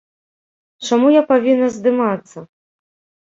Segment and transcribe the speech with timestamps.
[0.87, 2.37] Чаму я павінна здымацца?